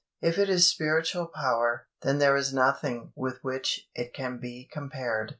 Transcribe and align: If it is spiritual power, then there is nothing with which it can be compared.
If 0.19 0.39
it 0.39 0.49
is 0.49 0.67
spiritual 0.67 1.27
power, 1.27 1.85
then 2.01 2.17
there 2.17 2.35
is 2.35 2.51
nothing 2.51 3.13
with 3.15 3.37
which 3.43 3.87
it 3.93 4.15
can 4.15 4.39
be 4.39 4.67
compared. 4.73 5.29